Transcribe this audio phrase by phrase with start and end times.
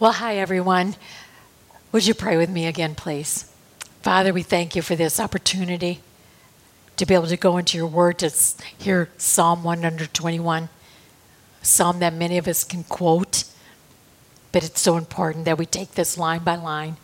[0.00, 0.96] Well, hi, everyone.
[1.92, 3.48] Would you pray with me again, please?
[4.02, 6.00] Father, we thank you for this opportunity
[6.96, 8.34] to be able to go into your word to
[8.76, 13.44] hear Psalm 121, a psalm that many of us can quote,
[14.50, 16.96] but it's so important that we take this line by line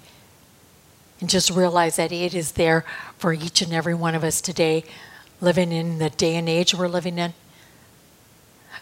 [1.20, 2.84] and just realize that it is there
[3.18, 4.82] for each and every one of us today,
[5.40, 7.34] living in the day and age we're living in,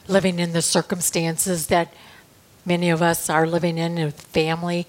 [0.07, 1.93] living in the circumstances that
[2.65, 4.87] many of us are living in with family,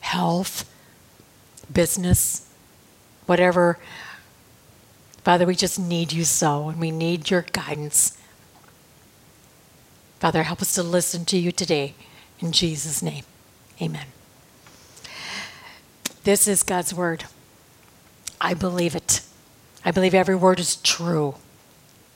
[0.00, 0.70] health,
[1.72, 2.48] business,
[3.26, 3.78] whatever.
[5.22, 8.18] Father, we just need you so, and we need your guidance.
[10.20, 11.94] Father, help us to listen to you today.
[12.40, 13.24] In Jesus' name,
[13.80, 14.06] amen.
[16.24, 17.24] This is God's word.
[18.40, 19.22] I believe it.
[19.84, 21.36] I believe every word is true,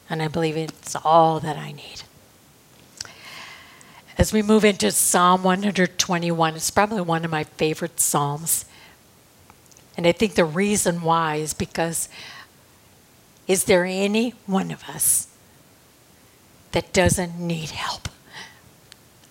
[0.09, 2.03] and I believe it's all that I need
[4.19, 8.65] as we move into Psalm 121, it's probably one of my favorite Psalms.
[9.97, 12.09] And I think the reason why is because
[13.47, 15.29] is there any one of us
[16.73, 18.09] that doesn't need help?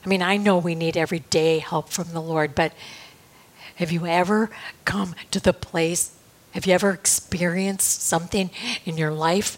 [0.05, 2.71] I mean, I know we need everyday help from the Lord, but
[3.75, 4.49] have you ever
[4.85, 6.15] come to the place?
[6.51, 8.49] Have you ever experienced something
[8.85, 9.57] in your life?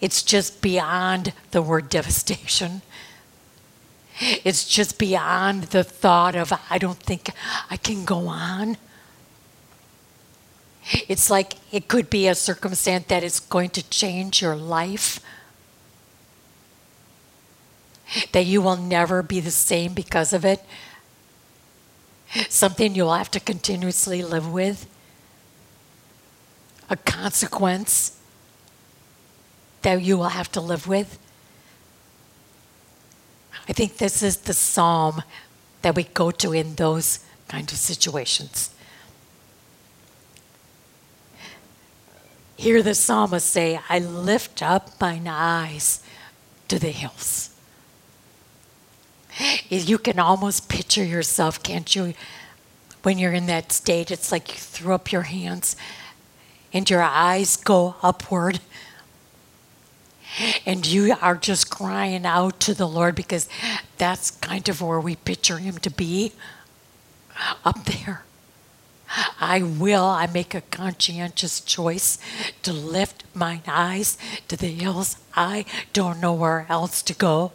[0.00, 2.82] It's just beyond the word devastation.
[4.20, 7.30] It's just beyond the thought of, I don't think
[7.70, 8.76] I can go on.
[11.08, 15.20] It's like it could be a circumstance that is going to change your life.
[18.32, 20.60] That you will never be the same because of it.
[22.48, 24.86] Something you'll have to continuously live with.
[26.90, 28.18] A consequence
[29.82, 31.18] that you will have to live with.
[33.70, 35.22] I think this is the psalm
[35.82, 38.74] that we go to in those kind of situations.
[42.56, 46.02] Hear the psalmist say, I lift up mine eyes
[46.66, 47.50] to the hills.
[49.68, 52.14] You can almost picture yourself, can't you?
[53.04, 55.76] When you're in that state, it's like you throw up your hands
[56.72, 58.58] and your eyes go upward
[60.64, 63.48] and you are just crying out to the Lord because
[63.98, 66.32] that's kind of where we picture Him to be
[67.64, 68.24] up there.
[69.40, 72.18] I will, I make a conscientious choice
[72.62, 74.16] to lift mine eyes
[74.48, 75.16] to the hills.
[75.34, 77.52] I don't know where else to go.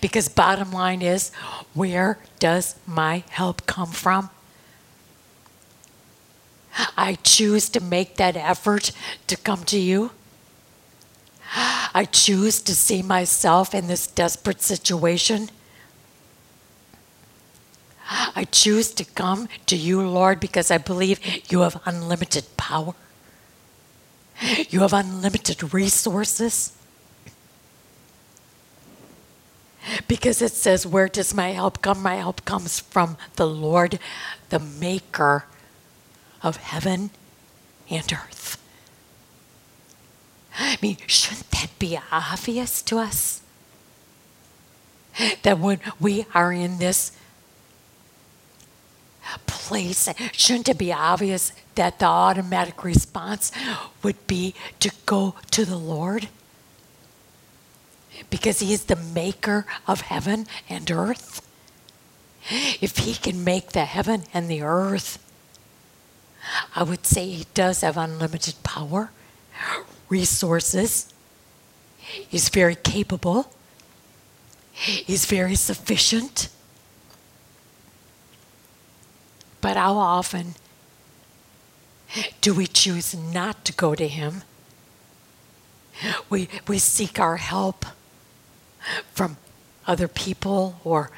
[0.00, 1.32] Because, bottom line is,
[1.72, 4.30] where does my help come from?
[6.96, 8.92] I choose to make that effort
[9.26, 10.10] to come to you.
[11.94, 15.50] I choose to see myself in this desperate situation.
[18.36, 21.20] I choose to come to you, Lord, because I believe
[21.50, 22.94] you have unlimited power.
[24.68, 26.72] You have unlimited resources.
[30.08, 32.02] Because it says, Where does my help come?
[32.02, 34.00] My help comes from the Lord,
[34.48, 35.44] the Maker
[36.44, 37.10] of heaven
[37.90, 38.62] and earth.
[40.56, 43.40] I mean, shouldn't that be obvious to us?
[45.42, 47.12] That when we are in this
[49.36, 53.50] place, shouldn't it be obvious that the automatic response
[54.02, 56.28] would be to go to the Lord?
[58.28, 61.40] Because He is the maker of heaven and earth.
[62.80, 65.23] If He can make the heaven and the earth,
[66.74, 69.10] I would say he does have unlimited power,
[70.08, 71.12] resources.
[71.98, 73.52] He's very capable.
[74.72, 76.48] He's very sufficient.
[79.60, 80.54] But how often
[82.40, 84.42] do we choose not to go to him?
[86.28, 87.86] We, we seek our help
[89.12, 89.36] from
[89.86, 91.10] other people or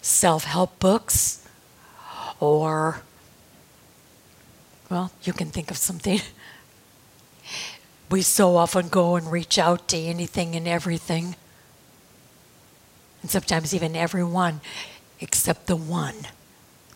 [0.00, 1.46] self help books
[2.40, 3.02] or
[4.90, 6.20] well, you can think of something.
[8.08, 11.34] We so often go and reach out to anything and everything,
[13.20, 14.60] and sometimes even everyone,
[15.18, 16.14] except the one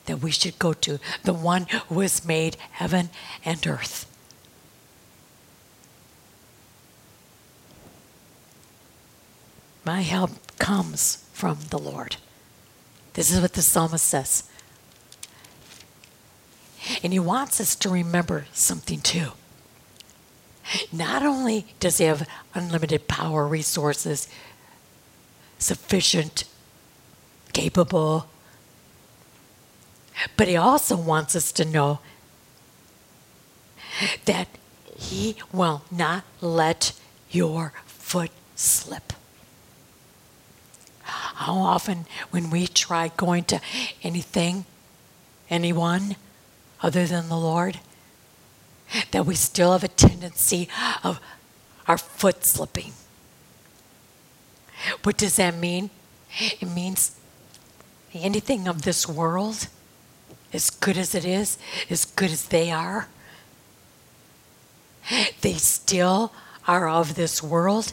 [0.06, 3.10] that we should go to, the one who has made heaven
[3.44, 4.06] and earth.
[9.84, 12.16] My help comes from the Lord.
[13.14, 14.49] This is what the psalmist says.
[17.02, 19.32] And he wants us to remember something too.
[20.92, 24.28] Not only does he have unlimited power, resources,
[25.58, 26.44] sufficient,
[27.52, 28.28] capable.
[30.36, 32.00] But He also wants us to know
[34.24, 34.48] that
[34.96, 36.92] He will not let
[37.30, 39.12] your foot slip.
[41.02, 43.60] How often, when we try going to
[44.02, 44.66] anything,
[45.48, 46.16] anyone
[46.82, 47.80] other than the Lord,
[49.10, 50.68] that we still have a tendency
[51.04, 51.20] of
[51.86, 52.92] our foot slipping.
[55.02, 55.90] What does that mean?
[56.60, 57.16] It means
[58.14, 59.68] anything of this world,
[60.52, 63.08] as good as it is, as good as they are,
[65.40, 66.32] they still
[66.66, 67.92] are of this world,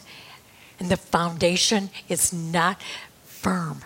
[0.78, 2.80] and the foundation is not
[3.24, 3.82] firm.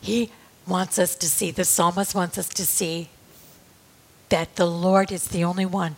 [0.00, 0.30] He
[0.66, 3.08] wants us to see, the psalmist wants us to see
[4.30, 5.96] that the Lord is the only one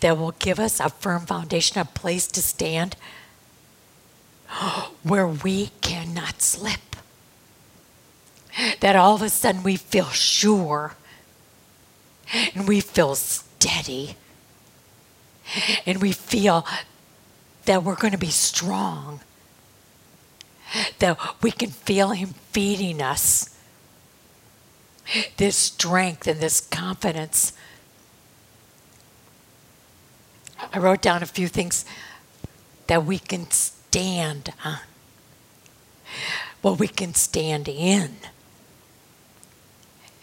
[0.00, 2.96] that will give us a firm foundation, a place to stand
[5.02, 6.80] where we cannot slip.
[8.80, 10.94] That all of a sudden we feel sure
[12.54, 14.16] and we feel steady
[15.86, 16.66] and we feel
[17.64, 19.20] that we're going to be strong,
[20.98, 23.53] that we can feel Him feeding us
[25.36, 27.52] this strength and this confidence.
[30.72, 31.84] I wrote down a few things
[32.86, 34.78] that we can stand on,
[36.62, 38.16] what we can stand in,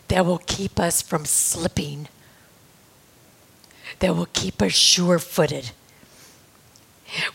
[0.07, 2.07] that will keep us from slipping,
[3.99, 5.71] that will keep us sure footed.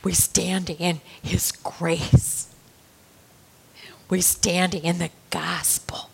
[0.03, 2.49] We stand in His grace.
[4.09, 6.11] We stand in the gospel.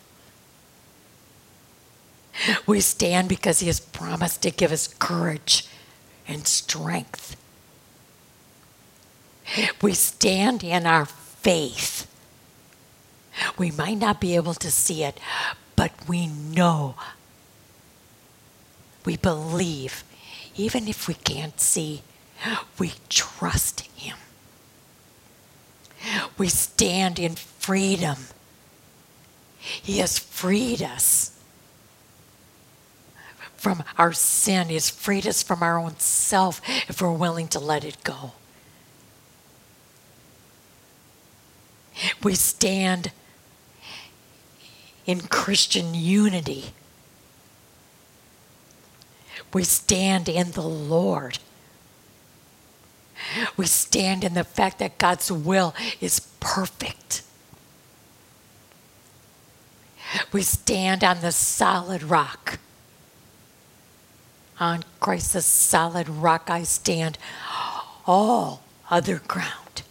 [2.65, 5.67] We stand because He has promised to give us courage
[6.27, 7.35] and strength.
[9.81, 12.07] We stand in our faith.
[13.57, 15.19] We might not be able to see it,
[15.75, 16.95] but we know.
[19.05, 20.03] We believe.
[20.55, 22.03] Even if we can't see,
[22.79, 24.17] we trust Him.
[26.37, 28.17] We stand in freedom.
[29.59, 31.32] He has freed us
[33.63, 34.67] from our sin.
[34.67, 38.33] He has freed us from our own self if we're willing to let it go.
[42.21, 43.11] We stand
[45.05, 46.73] in Christian unity.
[49.53, 51.39] We stand in the Lord.
[53.55, 57.21] We stand in the fact that God's will is perfect.
[60.33, 62.59] We stand on the solid rock.
[64.63, 67.17] On Christ, the solid rock I stand.
[68.07, 69.81] All other ground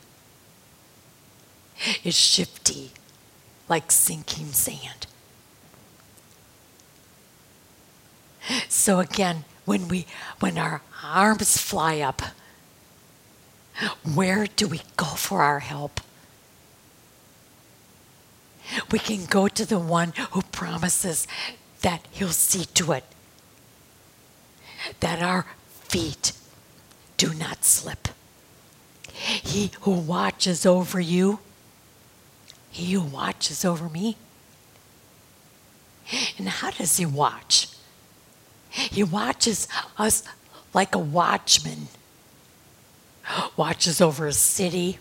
[2.03, 2.93] is shifty
[3.69, 5.07] like sinking sand.
[8.67, 10.07] So again, when we
[10.41, 12.23] when our arms fly up,
[14.15, 16.01] where do we go for our help?
[18.91, 21.29] We can go to the one who promises
[21.83, 23.05] that he'll see to it
[25.01, 26.33] that our feet
[27.17, 28.09] do not slip.
[29.13, 31.39] He who watches over you,
[32.71, 34.17] he who watches over me.
[36.39, 37.69] And how does he watch?
[38.71, 40.25] He watches us
[40.75, 41.89] like a watchman,
[43.57, 44.99] watches over a city,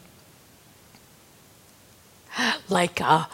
[2.69, 3.27] like a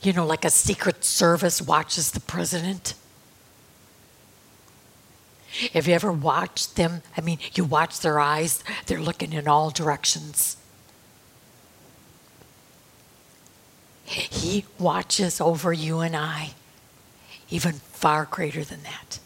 [0.00, 2.94] you know, like a secret service watches the president.
[5.72, 7.02] Have you ever watched them?
[7.16, 10.56] I mean, you watch their eyes, they're looking in all directions.
[14.04, 16.54] He watches over you and I,
[17.50, 19.18] even far greater than that.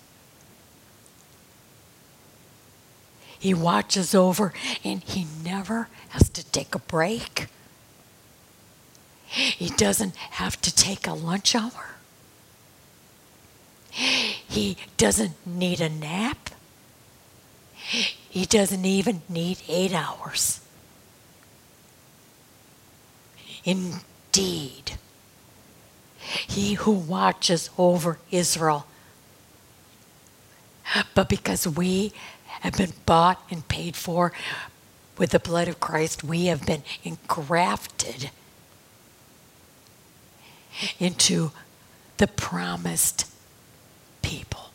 [3.38, 4.52] He watches over
[4.84, 7.48] and he never has to take a break.
[9.26, 11.96] He doesn't have to take a lunch hour.
[13.92, 16.50] He doesn't need a nap.
[17.74, 20.60] He doesn't even need eight hours.
[23.64, 24.92] Indeed,
[26.18, 28.86] he who watches over Israel.
[31.14, 32.12] But because we
[32.60, 34.32] have been bought and paid for
[35.18, 38.30] with the blood of Christ, we have been engrafted
[40.98, 41.50] into
[42.16, 43.31] the promised
[44.22, 44.70] people.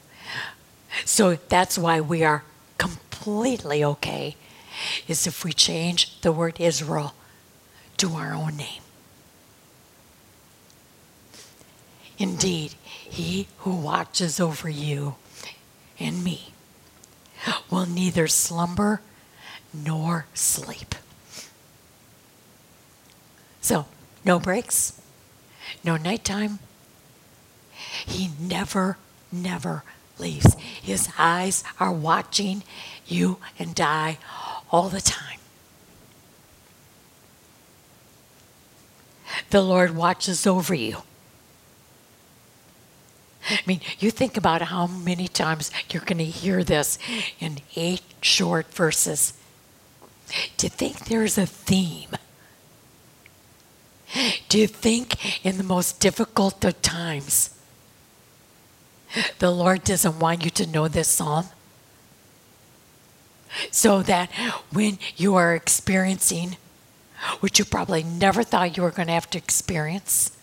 [1.06, 2.44] So that's why we are
[2.77, 4.36] completely okay
[5.08, 7.13] is if we change the word Israel
[7.98, 8.82] to our own name.
[12.18, 15.16] Indeed, he who watches over you
[16.00, 16.54] and me
[17.70, 19.01] will neither slumber
[19.74, 20.96] nor sleep.
[23.62, 23.86] So,
[24.24, 25.00] no breaks,
[25.84, 26.60] no nighttime.
[28.06, 28.98] He never,
[29.31, 29.84] never
[30.17, 30.55] leaves.
[30.81, 32.63] His eyes are watching
[33.05, 34.17] you and I
[34.72, 35.39] all the time.
[39.50, 40.98] The Lord watches over you.
[43.50, 47.00] I mean, you think about how many times you're going to hear this
[47.39, 49.34] in eight short verses.
[50.57, 52.10] Do you think there's a theme?
[54.50, 57.56] Do you think in the most difficult of times,
[59.39, 61.45] the Lord doesn't want you to know this psalm?
[63.71, 64.31] So that
[64.71, 66.57] when you are experiencing
[67.39, 70.37] which you probably never thought you were going to have to experience,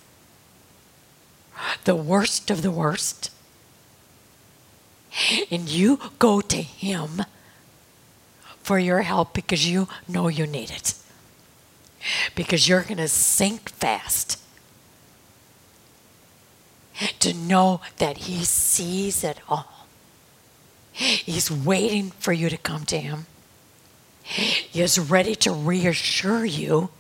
[1.85, 3.30] the worst of the worst,
[5.50, 7.23] and you go to Him
[8.62, 10.94] for your help because you know you need it.
[12.35, 14.44] Because you're going to sink fast
[17.21, 19.87] to know that He sees it all.
[20.93, 23.27] He's waiting for you to come to Him.
[24.23, 26.91] He is ready to reassure you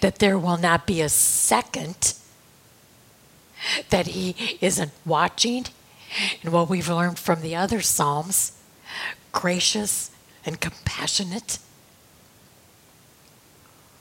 [0.00, 2.14] that there will not be a second
[3.90, 5.66] that He isn't watching.
[6.42, 8.52] And what we've learned from the other Psalms
[9.32, 10.10] gracious
[10.44, 11.58] and compassionate,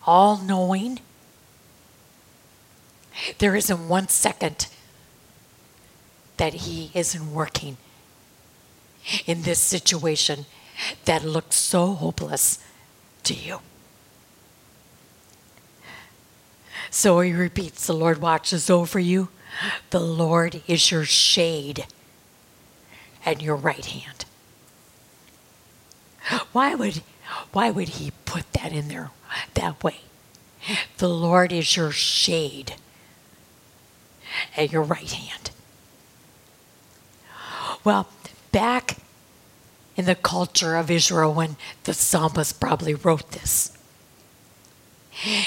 [0.06, 1.00] all knowing.
[3.38, 4.68] There isn't one second
[6.38, 7.78] that He isn't working
[9.26, 10.46] in this situation
[11.06, 12.60] that looks so hopeless
[13.24, 13.60] to you.
[16.90, 19.30] So he repeats, The Lord watches over you.
[19.90, 21.86] The Lord is your shade
[23.26, 24.26] and your right hand.
[26.52, 27.02] Why would,
[27.52, 29.12] why would he put that in there
[29.56, 29.98] that way?
[30.98, 32.76] The Lord is your shade
[34.56, 35.52] and your right hand.
[37.84, 38.08] Well,
[38.52, 38.98] back
[39.96, 43.78] in the culture of Israel when the psalmist probably wrote this.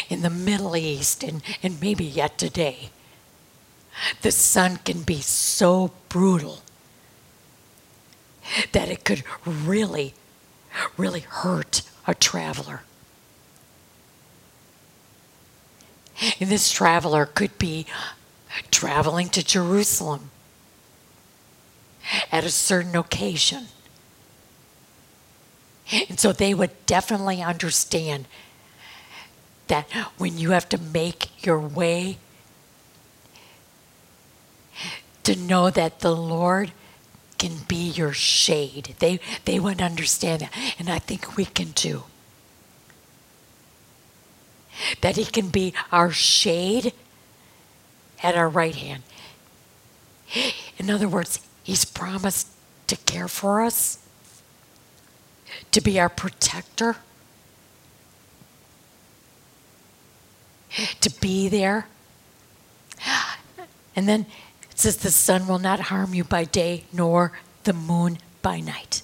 [0.08, 2.90] In the Middle East, and, and maybe yet today,
[4.20, 6.62] the sun can be so brutal
[8.72, 10.14] that it could really,
[10.96, 12.82] really hurt a traveler.
[16.38, 17.87] And this traveler could be
[18.71, 20.30] traveling to Jerusalem
[22.30, 23.66] at a certain occasion
[26.09, 28.26] and so they would definitely understand
[29.66, 32.18] that when you have to make your way,
[35.23, 36.73] to know that the Lord
[37.38, 38.97] can be your shade.
[38.99, 40.52] They, they would understand that.
[40.78, 42.04] And I think we can too.
[45.00, 46.92] That He can be our shade
[48.23, 49.02] at our right hand.
[50.79, 52.49] In other words, He's promised
[52.88, 53.99] to care for us
[55.71, 56.97] to be our protector,
[61.00, 61.87] to be there.
[63.95, 64.26] And then
[64.71, 67.33] it says, The sun will not harm you by day, nor
[67.64, 69.02] the moon by night.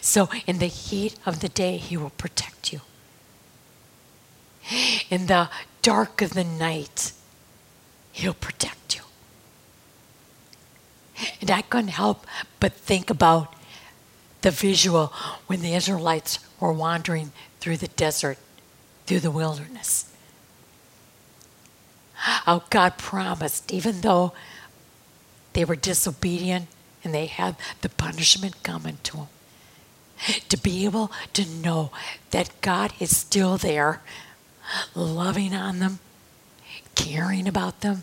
[0.00, 2.80] So, in the heat of the day, He will protect you.
[5.10, 5.48] In the
[5.88, 7.12] dark of the night,
[8.12, 9.00] He'll protect you.
[11.40, 12.26] And I couldn't help
[12.60, 13.54] but think about
[14.42, 15.14] the visual
[15.46, 18.36] when the Israelites were wandering through the desert,
[19.06, 20.12] through the wilderness.
[22.12, 24.34] How God promised, even though
[25.54, 26.66] they were disobedient
[27.02, 29.28] and they had the punishment coming to them,
[30.50, 31.92] to be able to know
[32.30, 34.02] that God is still there,
[34.94, 35.98] loving on them,
[36.94, 38.02] caring about them,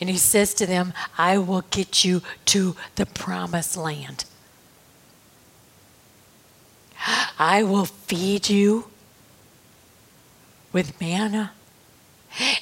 [0.00, 4.24] And he says to them, I will get you to the promised land.
[7.38, 8.90] I will feed you
[10.72, 11.52] with manna,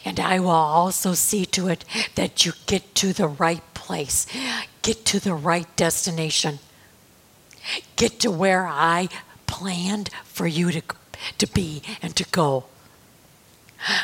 [0.04, 1.84] and I will also see to it
[2.14, 4.26] that you get to the right place,
[4.82, 6.58] get to the right destination,
[7.96, 9.08] get to where I
[9.46, 10.82] planned for you to,
[11.38, 12.64] to be and to go.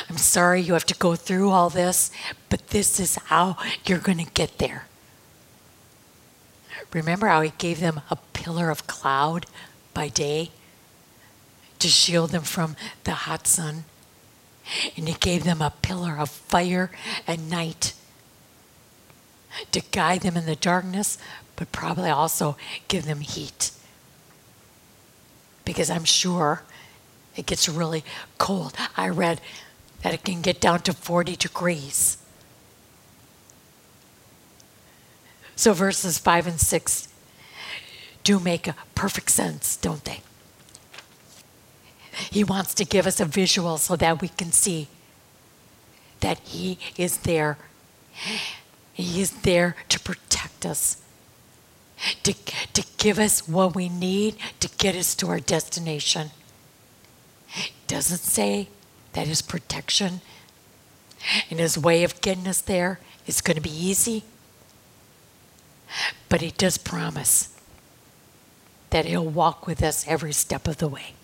[0.09, 2.11] I'm sorry you have to go through all this,
[2.49, 4.87] but this is how you're going to get there.
[6.93, 9.47] remember how he gave them a pillar of cloud
[9.95, 10.51] by day
[11.79, 13.85] to shield them from the hot sun?
[14.97, 16.91] And he gave them a pillar of fire
[17.27, 17.95] at night
[19.73, 21.19] to guide them in the darkness,
[21.59, 23.73] but probably also give them heat.
[25.65, 26.63] Because I'm sure
[27.37, 28.05] it gets really
[28.39, 28.75] cold.
[28.97, 29.41] I read
[30.03, 32.19] that it can get down to 40 degrees.
[35.57, 37.09] So verses 5 and 6
[38.23, 40.21] do make perfect sense, don't they?
[42.31, 44.87] He wants to give us a visual so that we can see
[46.21, 47.59] that He is there.
[48.93, 50.99] He is there to protect us,
[52.23, 52.35] to,
[52.73, 56.31] to give us what we need to get us to our destination.
[57.55, 58.69] It doesn't say
[59.13, 60.21] that His protection
[61.51, 64.25] and His way of getting us there is going to be easy,
[66.29, 67.57] but He does promise
[68.91, 71.15] that He'll walk with us every step of the way.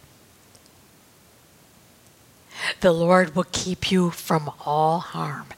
[2.81, 5.49] The Lord will keep you from all harm.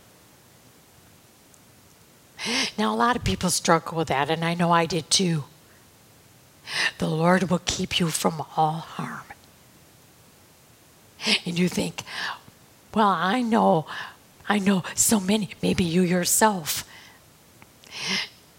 [2.78, 5.44] Now, a lot of people struggle with that, and I know I did too.
[6.98, 9.24] The Lord will keep you from all harm.
[11.44, 12.02] And you think,
[12.94, 13.86] well, I know,
[14.48, 16.84] I know so many, maybe you yourself.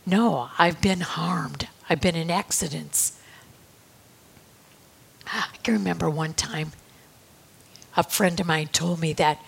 [0.06, 3.20] No, I've been harmed, I've been in accidents.
[5.28, 6.72] I can remember one time
[7.96, 9.42] a friend of mine told me that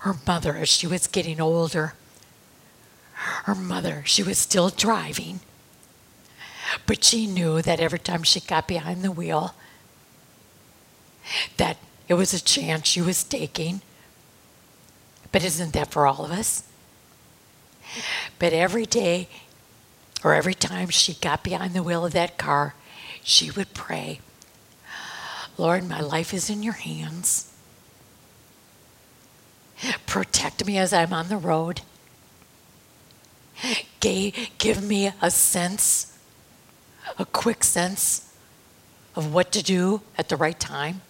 [0.00, 1.94] her mother, as she was getting older,
[3.44, 5.40] her mother, she was still driving,
[6.86, 9.54] but she knew that every time she got behind the wheel,
[11.56, 11.76] that
[12.08, 13.80] it was a chance she was taking.
[15.30, 16.64] But isn't that for all of us?
[18.38, 19.28] But every day,
[20.24, 22.74] or every time she got behind the wheel of that car,
[23.22, 24.20] she would pray,
[25.56, 27.52] Lord, my life is in your hands.
[30.06, 31.82] Protect me as I'm on the road.
[34.00, 36.18] Give me a sense,
[37.18, 38.34] a quick sense
[39.14, 41.02] of what to do at the right time.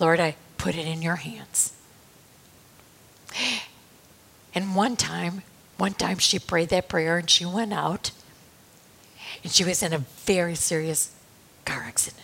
[0.00, 1.72] Lord, I put it in your hands.
[4.54, 5.42] And one time,
[5.76, 8.10] one time she prayed that prayer and she went out
[9.42, 11.14] and she was in a very serious
[11.64, 12.22] car accident.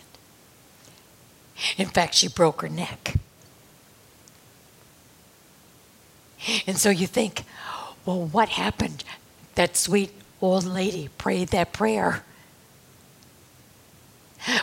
[1.77, 3.15] In fact, she broke her neck.
[6.67, 7.43] And so you think,
[8.05, 9.03] well, what happened?
[9.55, 12.23] That sweet old lady prayed that prayer.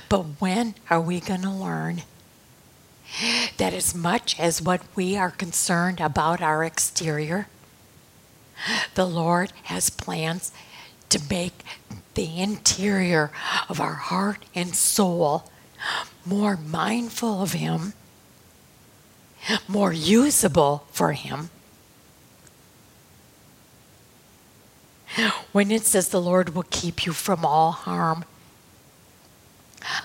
[0.09, 2.03] But when are we going to learn
[3.59, 7.49] that as much as what we are concerned about our exterior,
[8.95, 10.53] the Lord has plans
[11.09, 11.65] to make
[12.15, 13.31] the interior
[13.69, 15.51] of our heart and soul
[16.25, 17.95] more mindful of Him,
[19.67, 21.51] more usable for Him,
[25.53, 28.25] when it says the Lord will keep you from all harm,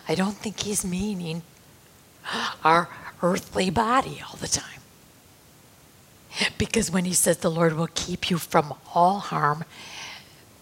[0.08, 1.44] I don't think he's meaning
[2.64, 2.90] our
[3.22, 4.82] earthly body all the time.
[6.58, 9.64] Because when he says the Lord will keep you from all harm,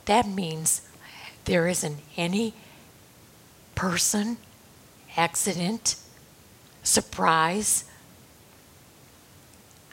[0.06, 0.82] that means
[1.46, 2.54] there isn't any
[3.74, 4.38] person,
[5.18, 5.96] accident,
[6.84, 7.86] surprise,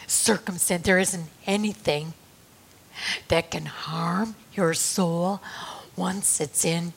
[0.06, 2.12] circumstance, there isn't anything
[3.28, 5.40] that can harm your soul
[5.96, 6.92] once it's in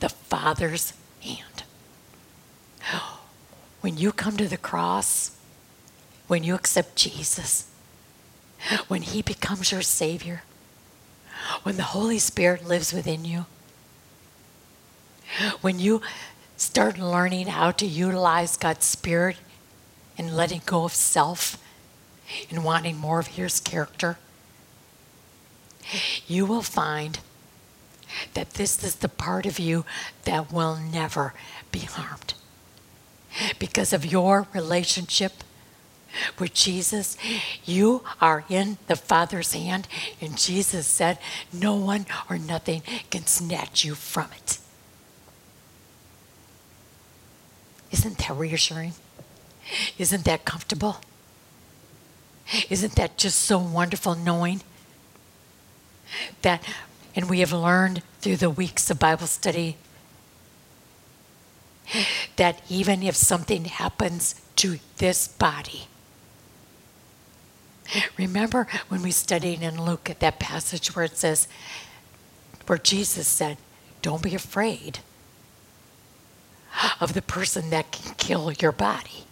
[0.00, 1.62] the Father's hand.
[3.80, 5.36] When you come to the cross,
[6.26, 7.70] when you accept Jesus,
[8.88, 10.42] when He becomes your Savior,
[11.62, 13.46] when the Holy Spirit lives within you,
[15.60, 16.00] when you
[16.56, 19.36] start learning how to utilize God's Spirit
[20.16, 21.58] and letting go of self
[22.50, 24.18] and wanting more of His character,
[26.26, 27.18] you will find
[28.34, 29.84] that this is the part of you
[30.24, 31.34] that will never
[31.72, 32.34] be harmed.
[33.58, 35.32] Because of your relationship
[36.38, 37.16] with Jesus,
[37.64, 39.88] you are in the Father's hand,
[40.20, 41.18] and Jesus said,
[41.52, 44.58] No one or nothing can snatch you from it.
[47.90, 48.92] Isn't that reassuring?
[49.98, 51.00] Isn't that comfortable?
[52.70, 54.60] Isn't that just so wonderful knowing
[56.42, 56.62] that,
[57.14, 59.76] and we have learned through the weeks of Bible study
[62.36, 65.88] that even if something happens to this body,
[68.16, 71.46] remember when we studied in Luke at that passage where it says
[72.66, 73.58] where Jesus said,
[74.02, 75.00] Don't be afraid
[77.00, 79.24] of the person that can kill your body.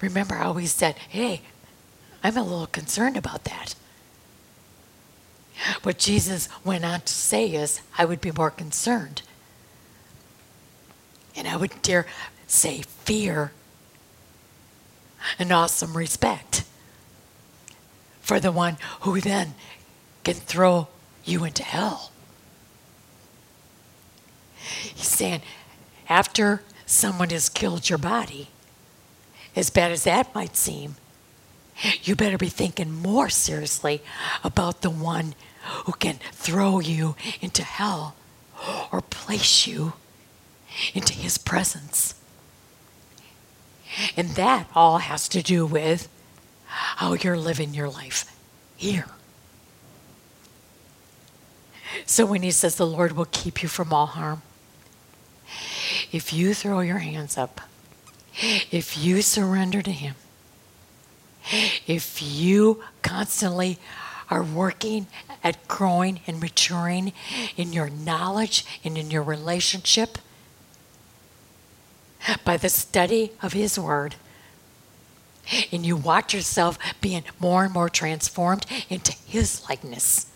[0.00, 1.42] Remember, I always said, Hey,
[2.22, 3.74] I'm a little concerned about that.
[5.82, 9.22] What Jesus went on to say is, I would be more concerned.
[11.36, 12.06] And I would dare
[12.46, 13.52] say, fear
[15.38, 16.64] and awesome respect
[18.20, 19.54] for the one who then
[20.22, 20.88] can throw
[21.24, 22.10] you into hell.
[24.56, 25.42] He's saying,
[26.08, 28.48] after someone has killed your body,
[29.56, 30.96] as bad as that might seem,
[32.02, 34.02] you better be thinking more seriously
[34.42, 35.34] about the one
[35.84, 38.16] who can throw you into hell
[38.92, 39.94] or place you
[40.94, 42.14] into his presence.
[44.16, 46.08] And that all has to do with
[46.66, 48.24] how you're living your life
[48.76, 49.06] here.
[52.06, 54.42] So when he says the Lord will keep you from all harm,
[56.12, 57.60] if you throw your hands up,
[58.70, 60.16] if you surrender to him,
[61.86, 63.78] if you constantly
[64.30, 65.06] are working
[65.42, 67.12] at growing and maturing
[67.56, 70.18] in your knowledge and in your relationship
[72.44, 74.16] by the study of His Word,
[75.70, 80.26] and you watch yourself being more and more transformed into His likeness.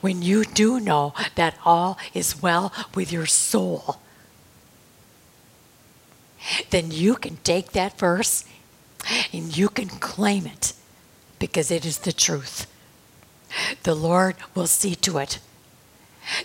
[0.00, 3.98] When you do know that all is well with your soul,
[6.70, 8.44] then you can take that verse
[9.32, 10.72] and you can claim it
[11.38, 12.66] because it is the truth.
[13.82, 15.40] The Lord will see to it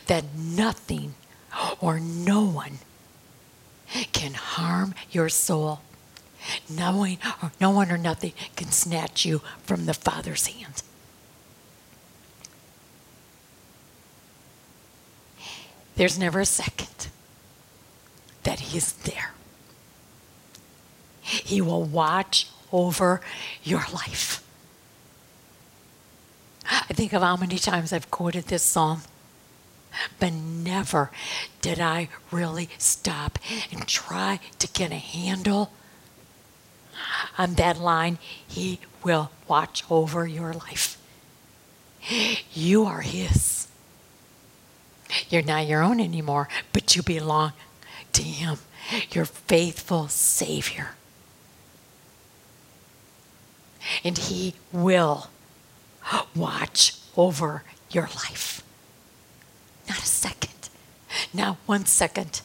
[0.08, 1.16] that nothing
[1.80, 2.80] or no one
[4.12, 5.82] can harm your soul.
[6.70, 10.84] Knowing or no one or nothing can snatch you from the Father's hand.
[15.96, 17.08] There's never a second
[18.44, 19.32] that He is there.
[21.22, 23.22] He will watch over
[23.64, 24.44] your life.
[26.70, 29.02] I think of how many times I've quoted this psalm,
[30.20, 31.10] but never
[31.62, 33.40] did I really stop
[33.72, 35.72] and try to get a handle
[37.38, 38.18] on that line.
[38.46, 40.98] He will watch over your life.
[42.54, 43.68] You are His.
[45.30, 47.54] You're not your own anymore, but you belong
[48.14, 48.58] to Him,
[49.12, 50.96] your faithful Savior.
[54.06, 55.28] And He will
[56.34, 58.62] watch over your life.
[59.90, 60.70] Not a second,
[61.34, 62.42] not one second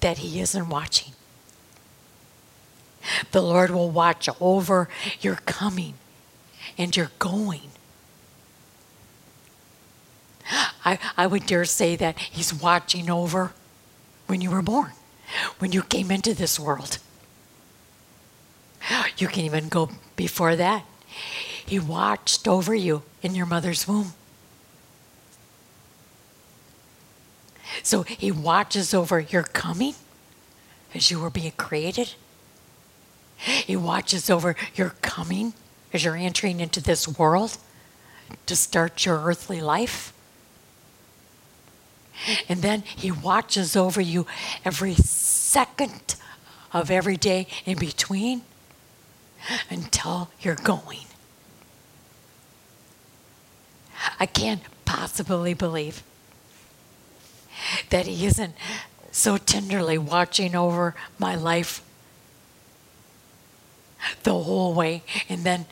[0.00, 1.12] that He isn't watching.
[3.30, 4.88] The Lord will watch over
[5.20, 5.94] your coming
[6.76, 7.70] and your going.
[10.84, 13.52] I, I would dare say that He's watching over
[14.26, 14.92] when you were born,
[15.58, 16.98] when you came into this world.
[19.16, 20.84] You can even go before that.
[21.64, 24.12] He watched over you in your mother's womb.
[27.82, 29.94] So he watches over your coming
[30.94, 32.14] as you were being created.
[33.36, 35.54] He watches over your coming
[35.92, 37.58] as you're entering into this world
[38.46, 40.12] to start your earthly life.
[42.48, 44.26] And then he watches over you
[44.64, 46.16] every second
[46.72, 48.42] of every day in between
[49.70, 51.06] until you're going.
[54.18, 56.02] I can't possibly believe
[57.90, 58.54] that He isn't
[59.10, 61.82] so tenderly watching over my life
[64.22, 65.66] the whole way and then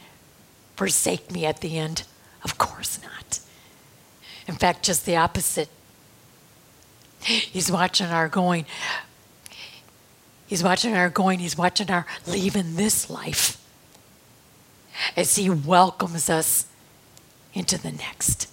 [0.77, 2.05] forsake me at the end.
[2.45, 3.41] Of course not.
[4.47, 5.69] In fact, just the opposite.
[7.21, 8.67] He's watching our going.
[10.47, 11.39] He's watching our going.
[11.39, 13.62] He's watching our leaving this life
[15.17, 16.67] as He welcomes us
[17.55, 18.49] into the next.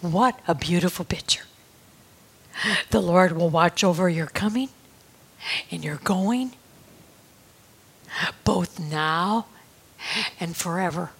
[0.00, 1.44] What a beautiful picture.
[2.90, 4.68] The Lord will watch over your coming
[5.70, 6.52] and your going,
[8.44, 9.46] both now
[10.38, 11.10] and forever.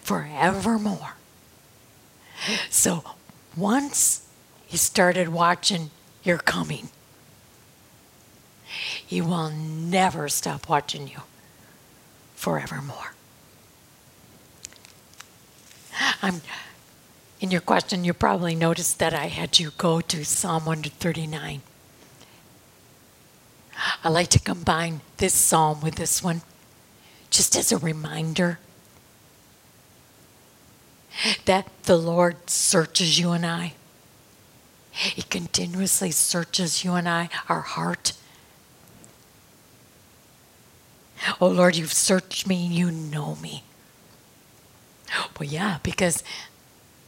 [0.00, 1.14] Forevermore.
[2.70, 3.02] So
[3.56, 4.26] once
[4.66, 5.90] He started watching
[6.22, 6.90] your coming,
[8.64, 11.22] He will never stop watching you
[12.38, 13.14] forevermore.
[16.22, 16.40] I'm,
[17.40, 21.62] in your question, you probably noticed that I had you go to Psalm 139.
[24.04, 26.42] I like to combine this psalm with this one
[27.28, 28.60] just as a reminder
[31.44, 33.74] that the Lord searches you and I.
[34.92, 38.12] He continuously searches you and I, our heart.
[41.40, 43.64] Oh Lord, you've searched me and you know me.
[45.38, 46.22] Well, yeah, because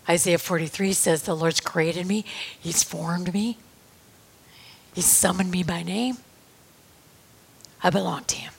[0.09, 2.25] Isaiah 43 says the Lord's created me,
[2.59, 3.59] He's formed me,
[4.95, 6.19] He's summoned me by name.
[7.83, 8.53] I belong to Him.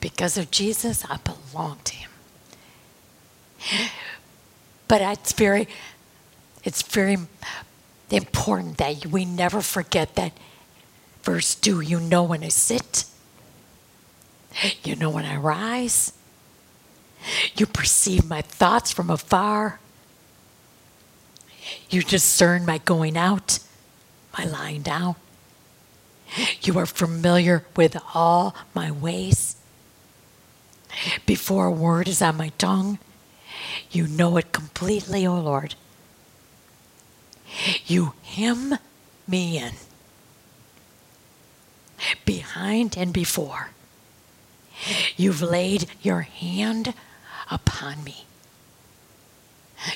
[0.00, 2.10] Because of Jesus, I belong to Him.
[4.88, 5.68] But it's very,
[6.64, 7.16] it's very
[8.10, 10.32] important that we never forget that
[11.22, 13.04] verse 2 you know when I sit,
[14.84, 16.12] you know when I rise,
[17.56, 19.80] you perceive my thoughts from afar,
[21.88, 23.58] you discern my going out,
[24.36, 25.16] my lying down.
[26.62, 29.56] You are familiar with all my ways.
[31.26, 32.98] Before a word is on my tongue,
[33.90, 35.74] you know it completely, O oh Lord.
[37.86, 38.78] You hem
[39.26, 39.72] me in,
[42.24, 43.70] behind and before.
[45.16, 46.94] You've laid your hand
[47.50, 48.24] upon me.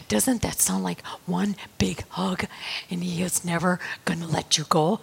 [0.09, 2.47] Doesn't that sound like one big hug
[2.91, 5.01] and he is never going to let you go?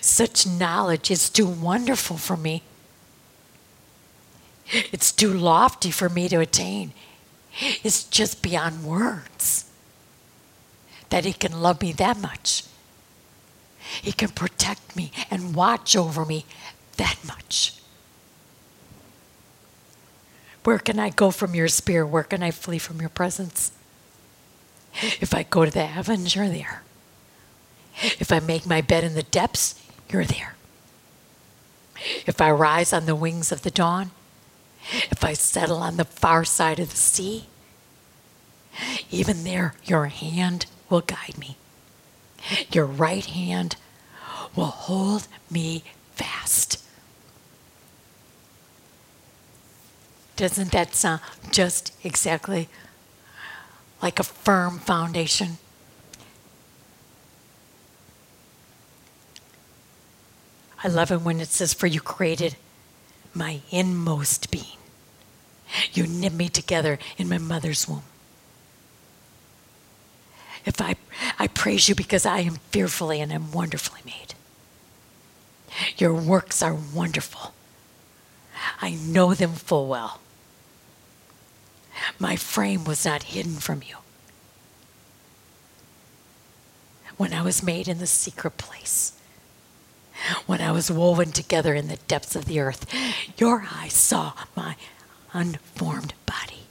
[0.00, 2.62] Such knowledge is too wonderful for me.
[4.92, 6.92] It's too lofty for me to attain.
[7.82, 9.64] It's just beyond words
[11.10, 12.64] that He can love me that much.
[14.02, 16.44] He can protect me and watch over me
[16.96, 17.74] that much.
[20.64, 22.08] Where can I go from your spirit?
[22.08, 23.72] Where can I flee from your presence?
[25.20, 26.82] If I go to the heavens, you're there.
[28.18, 30.54] If I make my bed in the depths, you're there.
[32.26, 34.10] If I rise on the wings of the dawn,
[35.10, 37.46] if I settle on the far side of the sea,
[39.10, 41.56] even there your hand will guide me.
[42.72, 43.76] Your right hand
[44.54, 46.84] will hold me fast.
[50.36, 51.20] Doesn't that sound
[51.50, 52.68] just exactly
[54.00, 55.58] like a firm foundation?
[60.82, 62.56] I love it when it says, For you created
[63.34, 64.78] my inmost being.
[65.92, 68.04] You knit me together in my mother's womb.
[70.68, 70.96] If I,
[71.38, 74.34] I praise you because I am fearfully and am wonderfully made.
[75.96, 77.54] Your works are wonderful.
[78.82, 80.20] I know them full well.
[82.18, 83.96] My frame was not hidden from you.
[87.16, 89.18] When I was made in the secret place,
[90.44, 92.84] when I was woven together in the depths of the earth,
[93.38, 94.76] your eyes saw my
[95.32, 96.67] unformed body.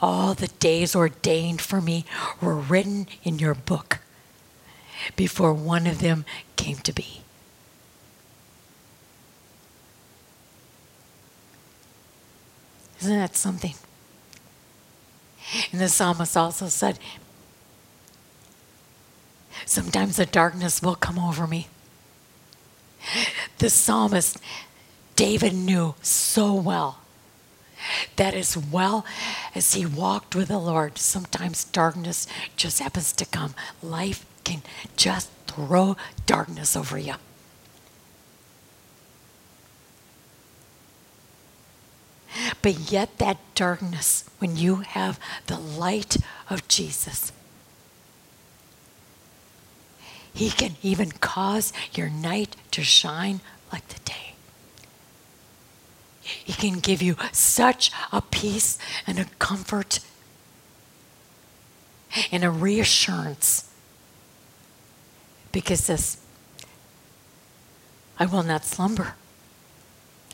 [0.00, 2.04] All the days ordained for me
[2.40, 4.00] were written in your book
[5.16, 6.24] before one of them
[6.56, 7.22] came to be.
[13.00, 13.74] Isn't that something?
[15.72, 16.98] And the psalmist also said,
[19.66, 21.68] Sometimes the darkness will come over me.
[23.58, 24.38] The psalmist
[25.16, 27.01] David knew so well
[28.16, 29.04] that as well
[29.54, 33.54] as he walked with the Lord, sometimes darkness just happens to come.
[33.82, 34.62] Life can
[34.96, 37.14] just throw darkness over you.
[42.62, 46.16] But yet, that darkness, when you have the light
[46.48, 47.32] of Jesus,
[50.34, 53.40] He can even cause your night to shine
[53.70, 54.01] like the.
[56.44, 60.00] He can give you such a peace and a comfort
[62.30, 63.70] and a reassurance.
[65.52, 66.18] Because this,
[68.18, 69.14] I will not slumber.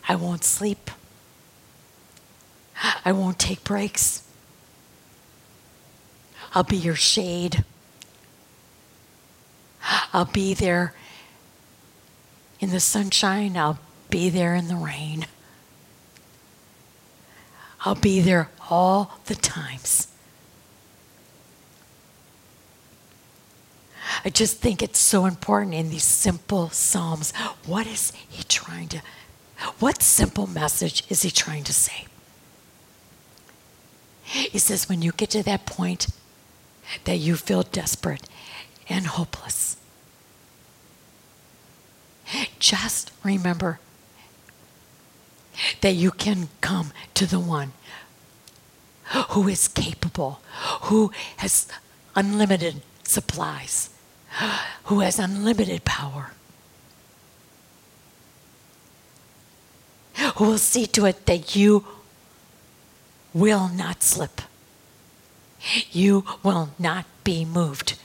[0.09, 0.90] I won't sleep.
[3.05, 4.23] I won't take breaks.
[6.55, 7.64] I'll be your shade.
[10.12, 10.94] I'll be there
[12.61, 13.57] in the sunshine.
[13.57, 15.27] I'll be there in the rain.
[17.88, 20.09] I'll be there all the times.
[24.27, 27.33] I just think it's so important in these simple Psalms.
[27.64, 29.01] What is he trying to,
[29.79, 32.05] what simple message is he trying to say?
[34.22, 36.09] He says, when you get to that point
[37.05, 38.29] that you feel desperate
[38.90, 39.79] and hopeless,
[42.59, 43.81] just remember
[45.81, 47.73] that you can come to the one
[49.31, 50.40] who is capable,
[50.83, 51.68] who has
[52.14, 53.90] unlimited supplies,
[54.85, 56.33] who has unlimited power,
[60.37, 61.85] who will see to it that you
[63.33, 64.42] will not slip.
[65.90, 67.99] You will not be moved.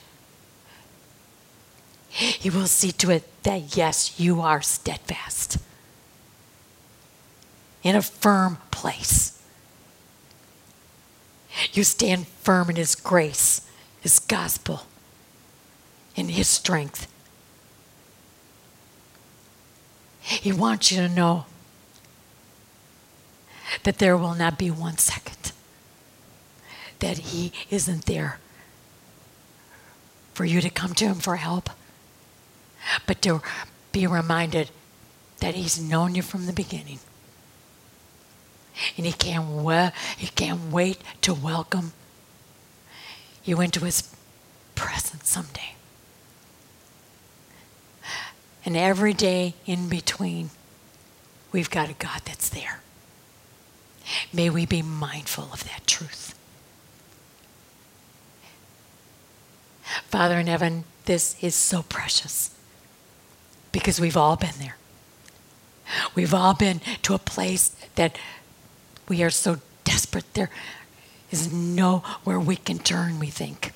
[2.09, 5.57] He will see to it that, yes, you are steadfast
[7.83, 9.41] in a firm place.
[11.73, 13.61] You stand firm in His grace,
[14.01, 14.83] His gospel,
[16.15, 17.07] in His strength.
[20.21, 21.45] He wants you to know
[23.83, 25.51] that there will not be one second
[26.99, 28.39] that He isn't there
[30.33, 31.69] for you to come to Him for help,
[33.05, 33.41] but to
[33.91, 34.69] be reminded
[35.39, 36.99] that He's known you from the beginning.
[38.97, 41.93] And He can't, wa- he can't wait to welcome
[43.43, 44.13] you into His
[44.75, 45.75] presence someday.
[48.65, 50.49] And every day in between,
[51.51, 52.81] we've got a God that's there.
[54.31, 56.35] May we be mindful of that truth.
[60.07, 62.51] Father in heaven, this is so precious
[63.71, 64.77] because we've all been there.
[66.15, 68.17] We've all been to a place that
[69.13, 70.33] we are so desperate.
[70.33, 70.49] There
[71.29, 73.71] is nowhere we can turn, we think.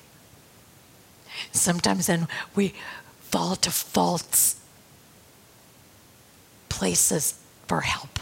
[1.52, 2.74] Sometimes then we
[3.20, 4.56] fall to false
[6.68, 8.18] places for help.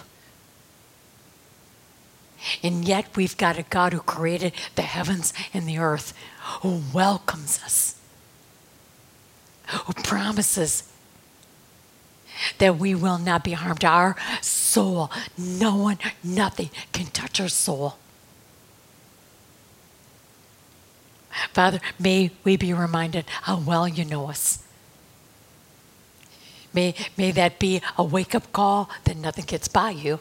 [2.62, 6.12] And yet we've got a God who created the heavens and the earth,
[6.60, 7.98] who welcomes us,
[9.68, 10.82] who promises
[12.58, 13.84] that we will not be harmed.
[13.84, 17.96] Our soul, no one, nothing can touch our soul.
[21.52, 24.62] Father, may we be reminded how well you know us.
[26.72, 30.20] May, may that be a wake up call that nothing gets by you.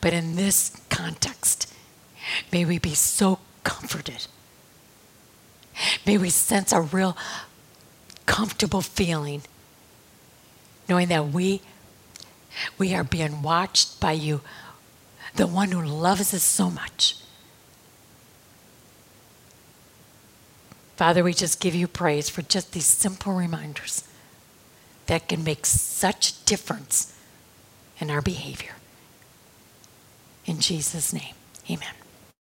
[0.00, 1.72] But in this context,
[2.52, 4.26] may we be so comforted.
[6.06, 7.16] May we sense a real
[8.26, 9.42] comfortable feeling
[10.88, 11.60] knowing that we
[12.78, 14.40] we are being watched by you,
[15.34, 17.16] the one who loves us so much.
[20.96, 24.06] Father, we just give you praise for just these simple reminders
[25.06, 27.12] that can make such difference
[27.98, 28.74] in our behavior.
[30.46, 31.34] In Jesus' name,
[31.68, 31.94] amen.